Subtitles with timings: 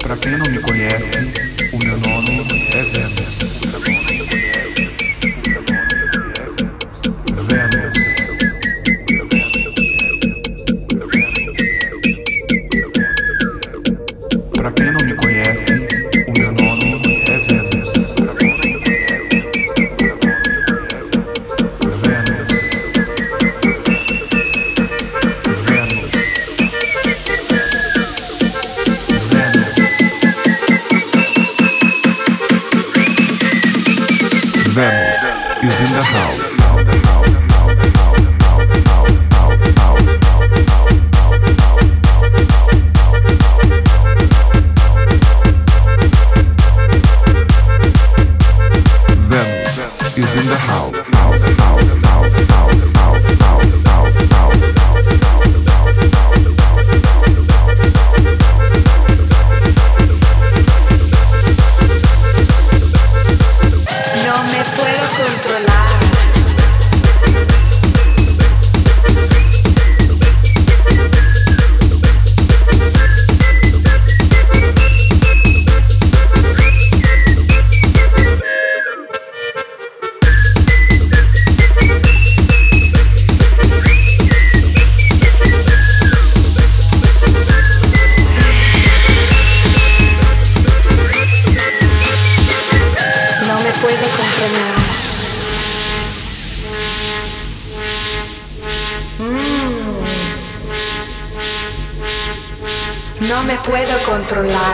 [0.00, 1.10] Pra quem não me conhece,
[1.72, 2.42] o meu nome
[2.74, 3.13] é Venom.
[104.42, 104.73] life.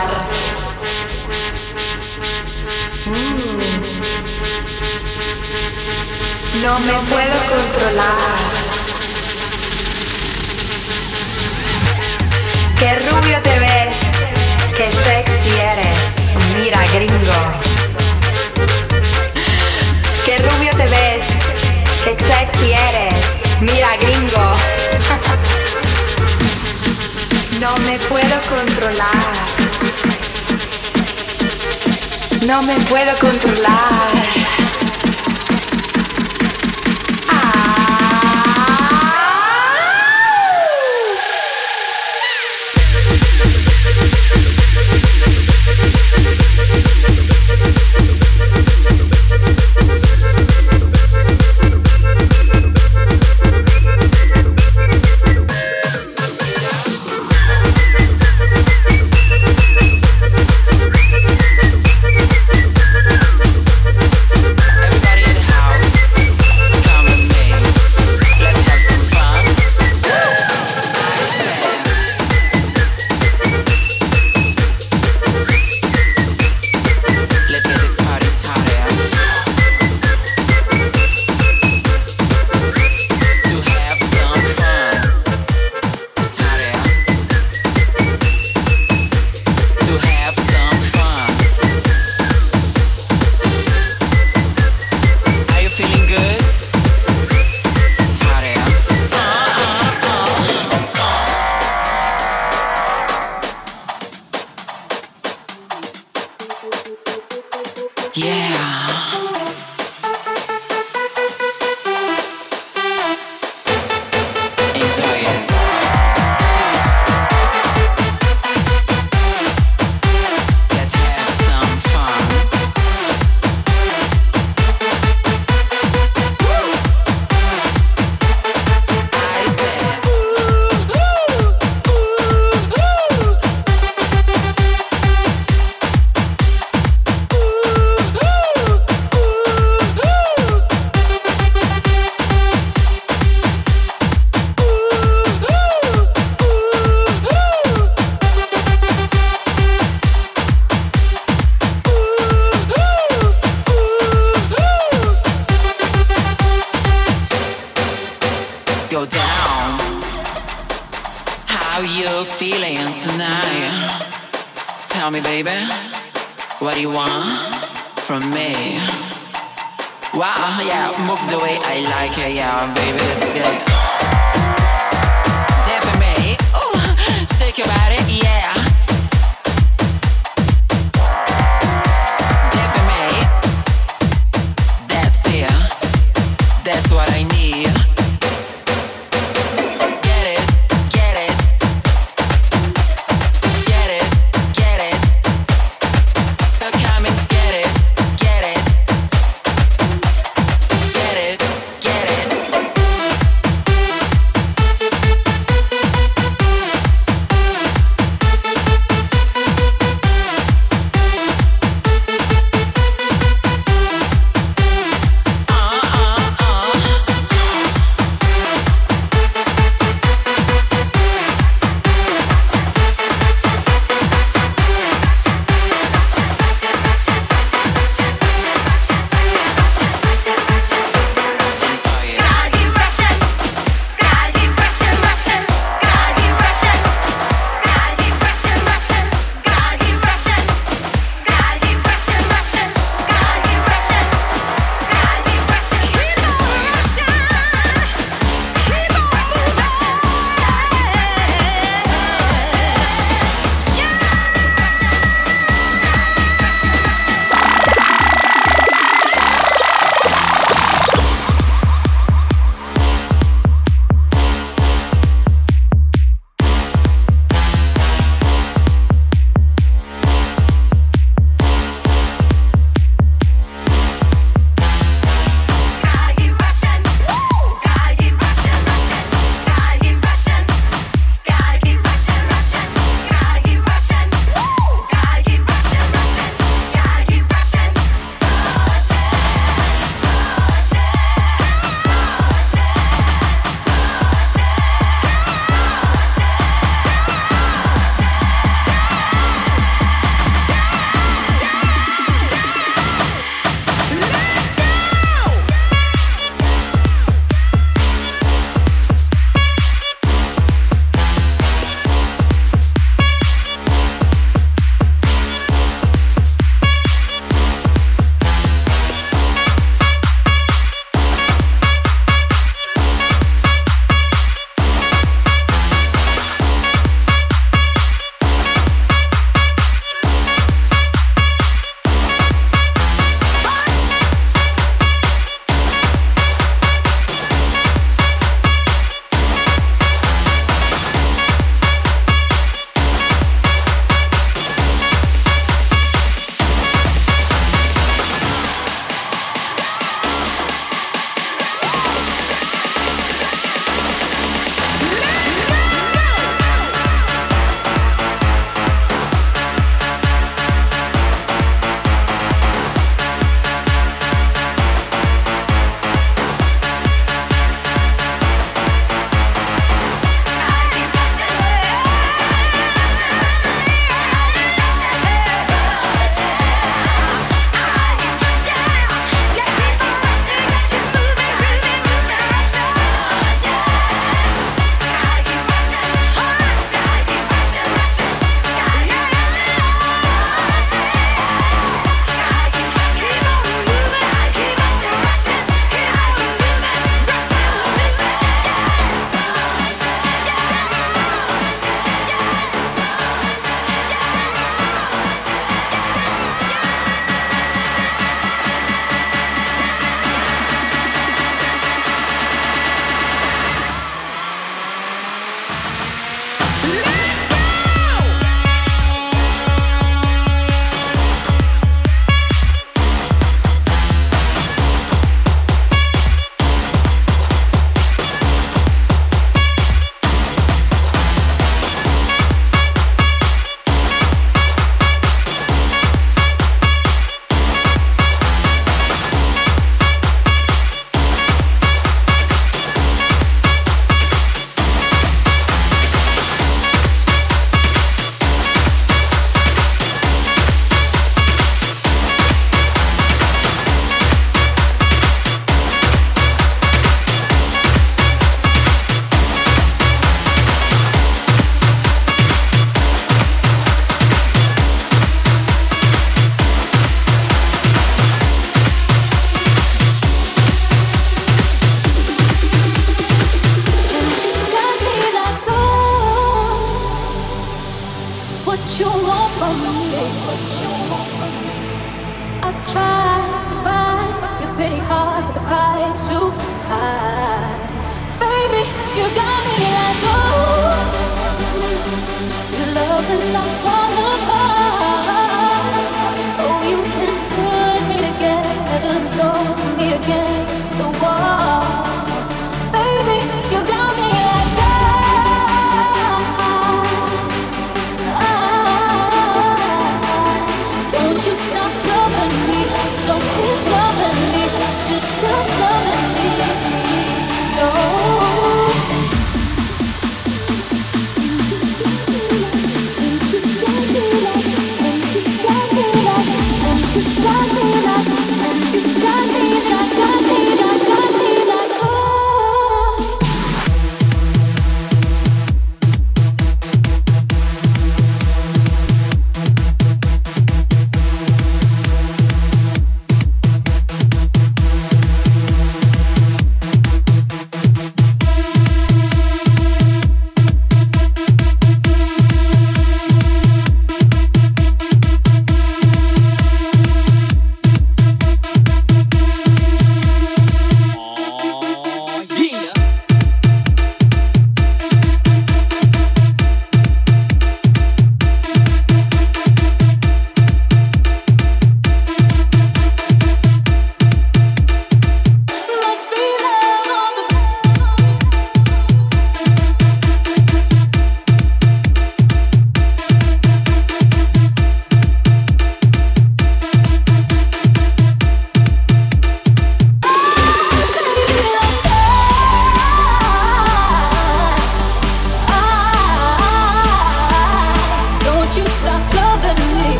[32.51, 34.20] No me puedo controlar.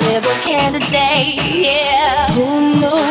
[0.00, 2.28] devil candidate, yeah.
[2.36, 2.46] Who
[2.80, 3.04] knew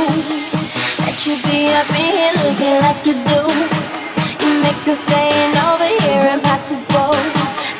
[1.01, 3.41] that you'd be up in here looking like you do?
[4.43, 7.15] You make us staying over here impossible.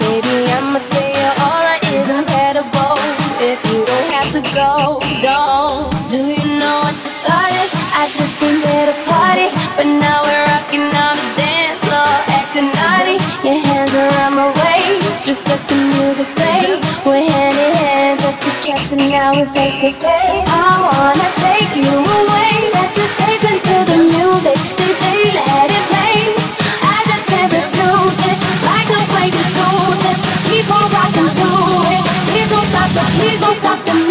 [0.01, 2.97] Maybe I'ma say your aura is incredible.
[3.41, 5.91] If you don't have to go, don't.
[6.09, 7.69] Do you know what you started?
[7.93, 12.69] I just came here to party, but now we're rocking on the dance floor, acting
[12.73, 13.17] naughty.
[13.45, 16.79] Your hands around my waist, just let the music play.
[17.05, 17.29] We're
[19.15, 20.43] now we're face to face.
[20.51, 22.51] I wanna take you away.
[22.75, 24.59] Let's escape into the music.
[24.75, 25.03] DJ,
[25.39, 26.19] let it play.
[26.83, 28.37] I just can't refuse it.
[28.67, 29.69] Like the way you do
[30.03, 30.19] this.
[30.51, 31.49] Keep on rocking to
[31.95, 32.03] it.
[32.27, 33.79] Please don't stop, please don't stop.
[33.87, 34.04] The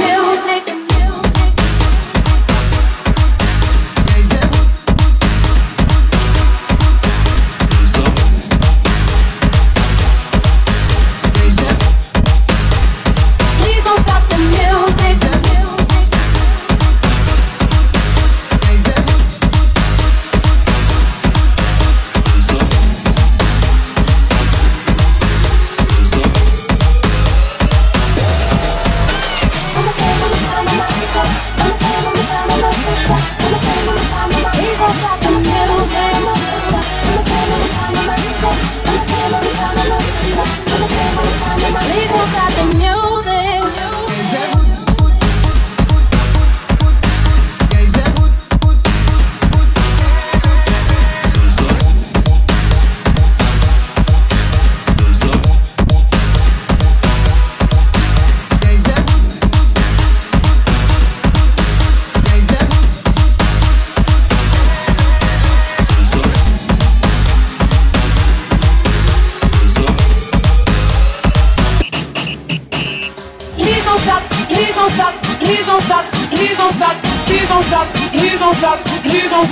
[79.14, 79.46] suivant,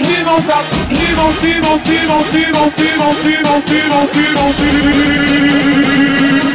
[0.00, 6.47] suivant, suivant, suivant, suivant, suivant, suivant, suivant, suivant, suivant,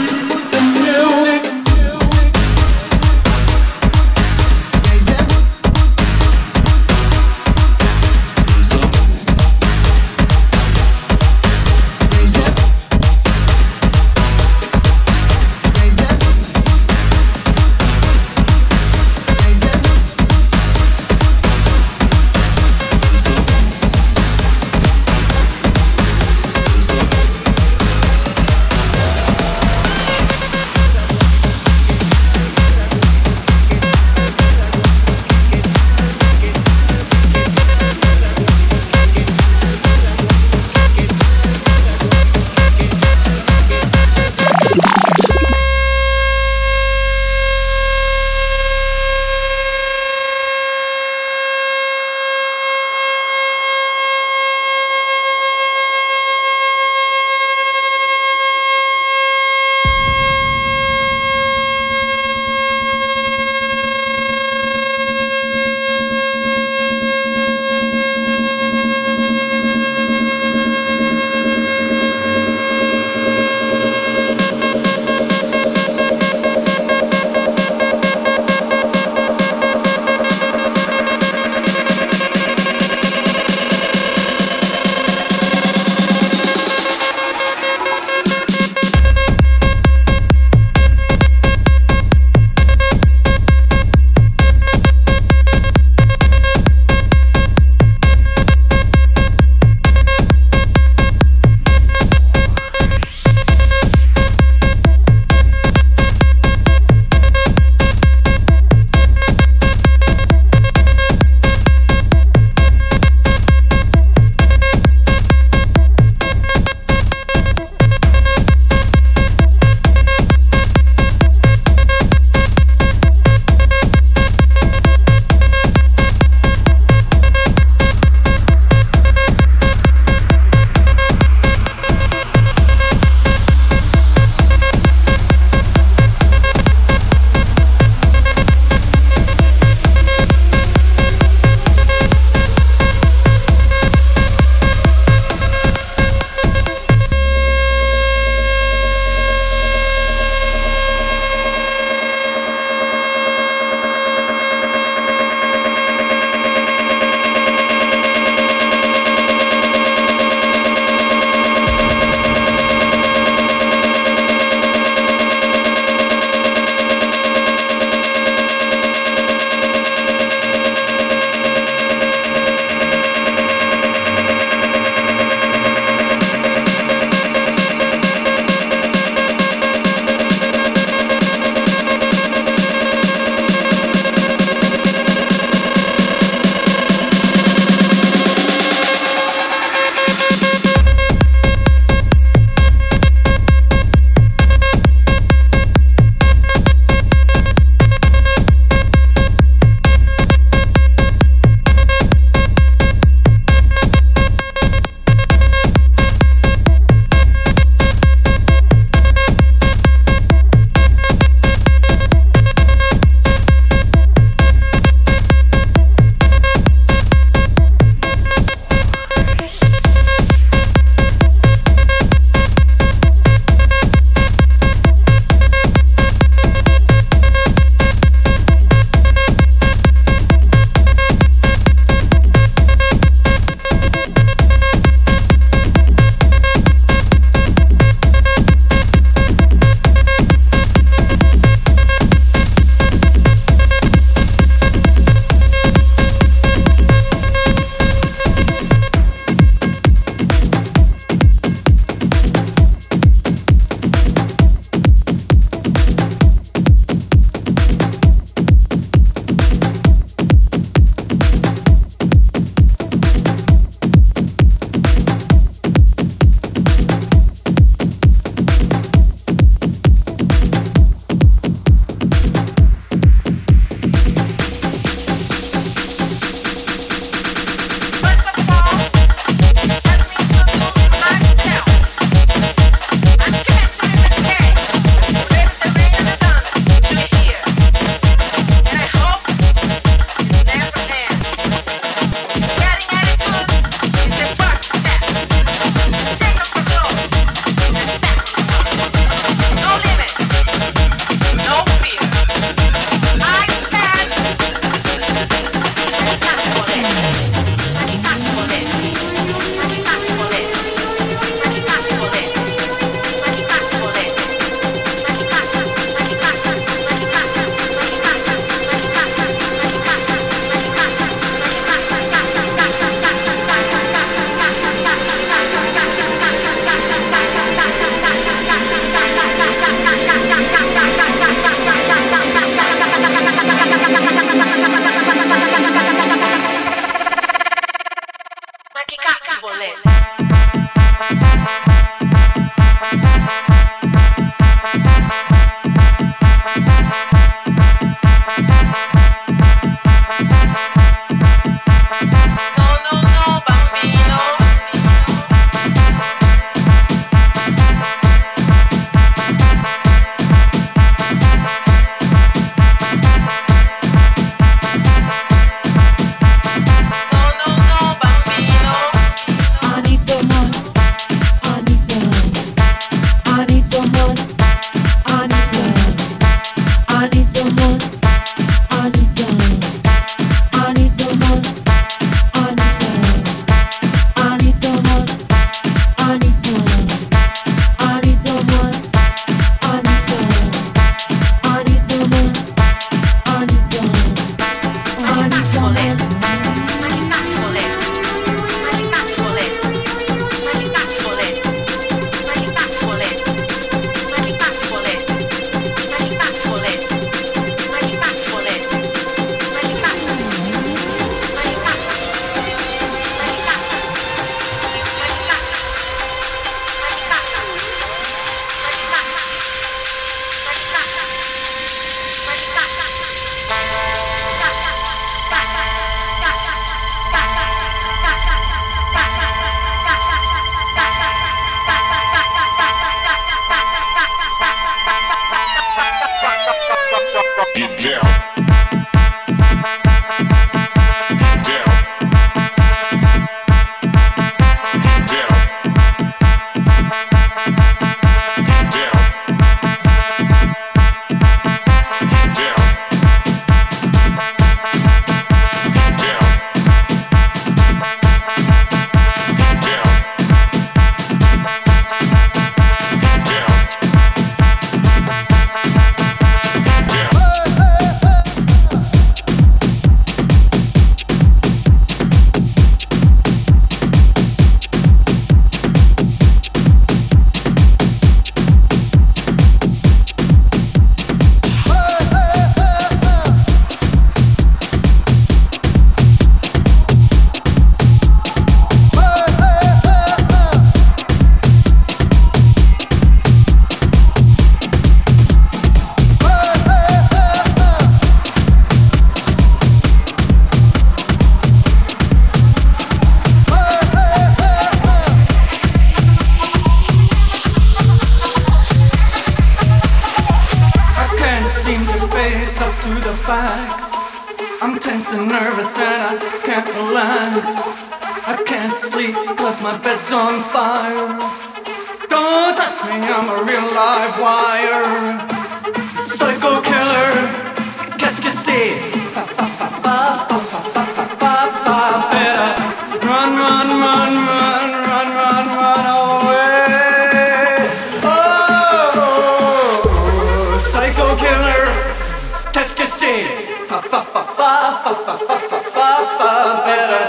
[543.91, 544.51] fa fa fa
[544.84, 546.31] fa fa fa fa fa
[546.65, 547.05] better.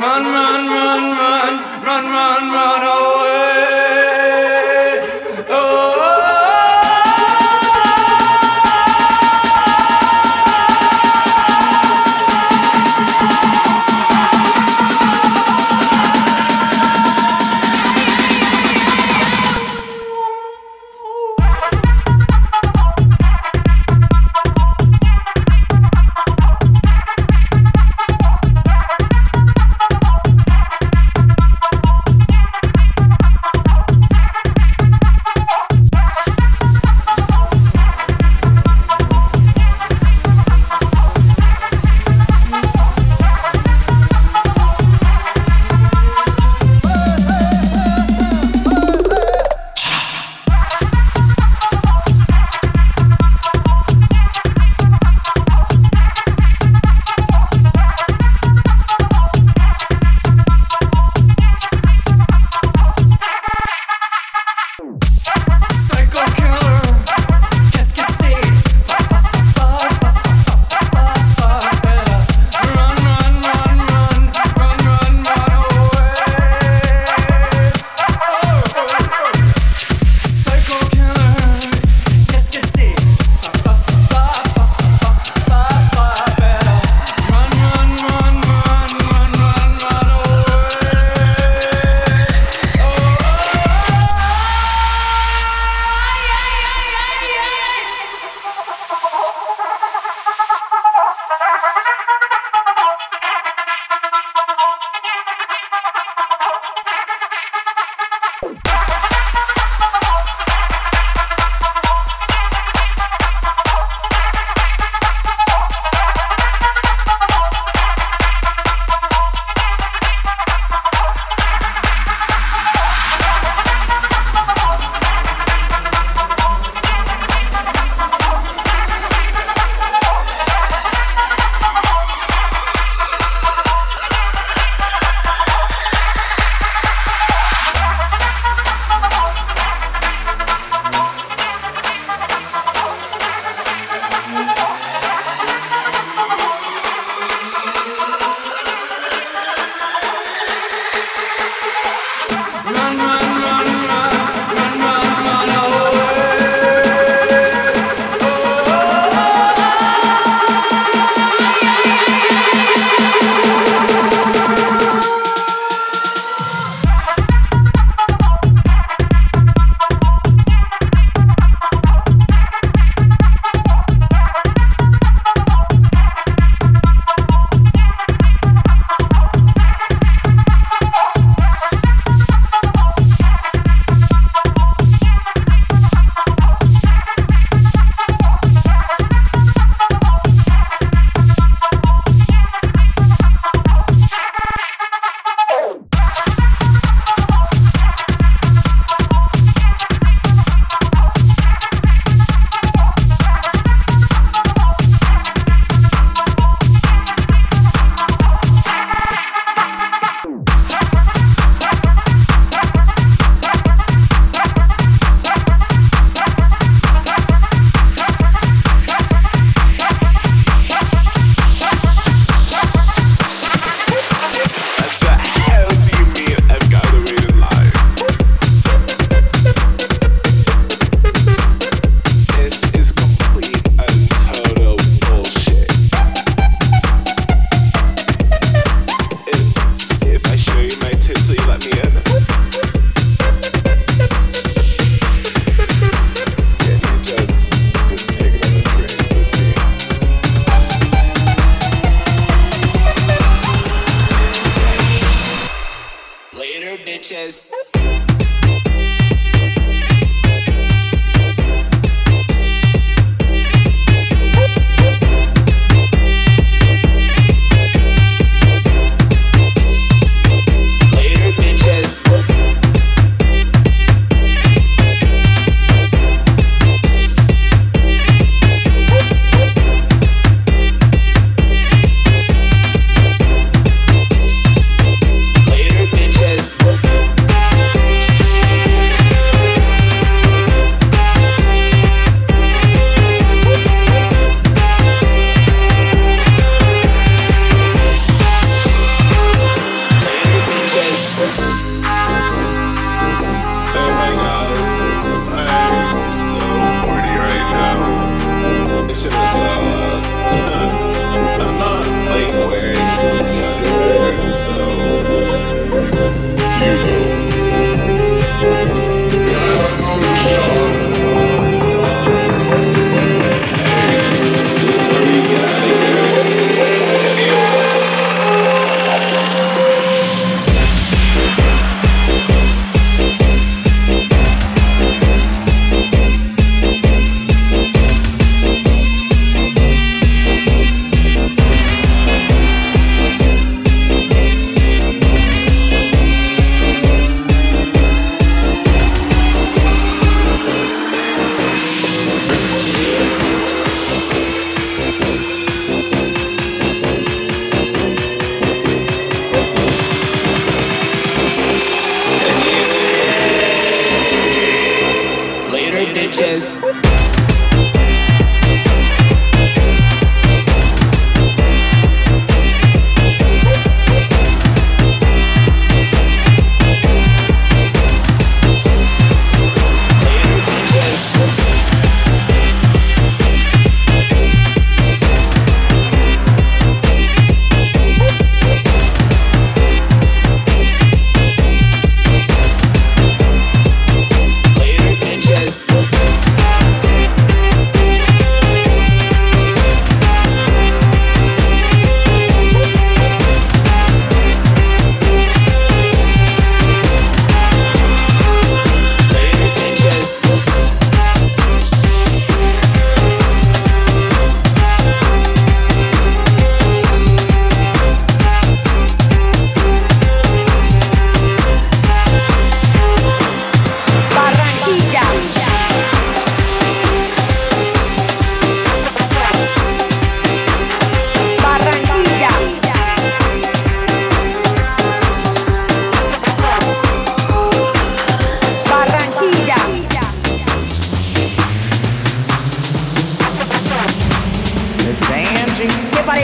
[0.00, 1.54] Run run run run
[1.86, 4.47] run run run away.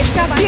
[0.03, 0.44] 加油！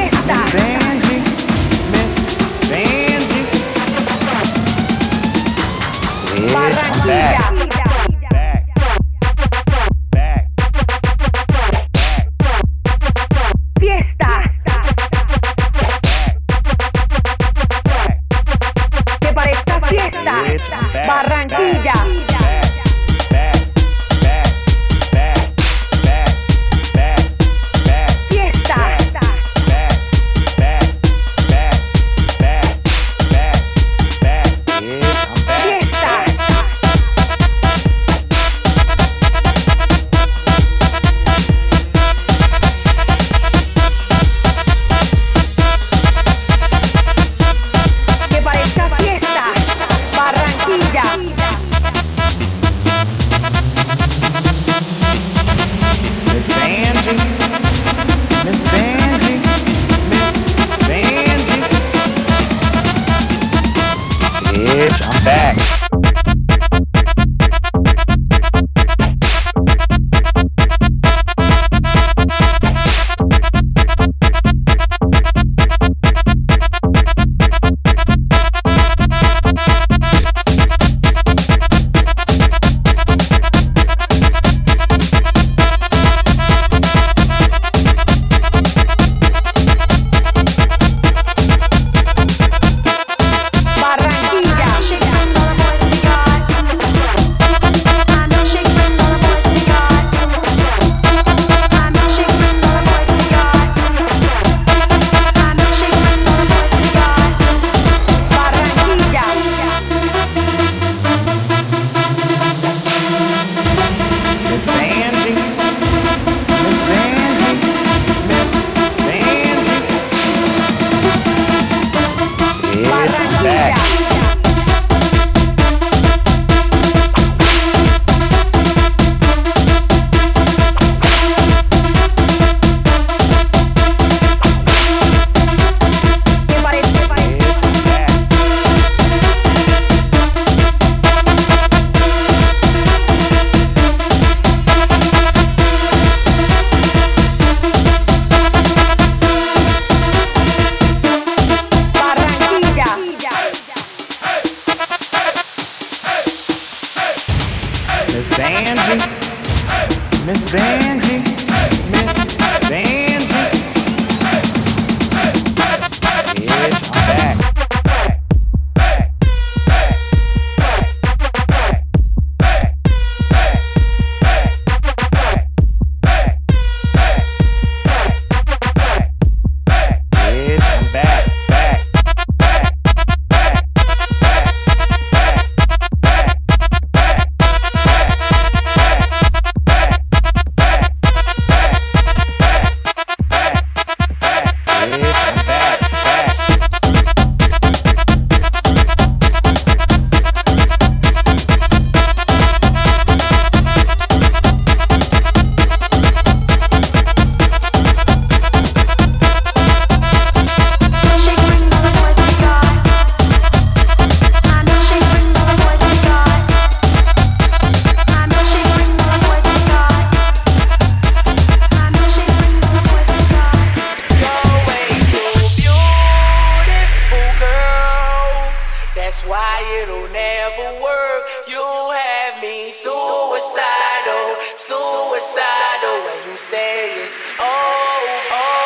[234.68, 238.56] suicidal when you say it's over.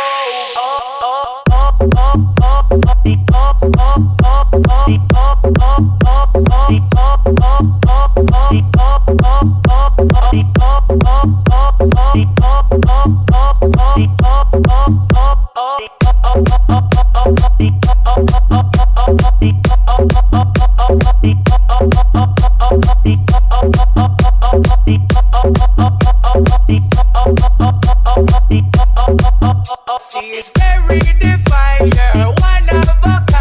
[30.11, 30.99] See, it's very
[32.41, 33.40] one of a kind.